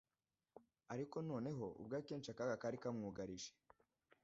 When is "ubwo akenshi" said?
1.79-2.29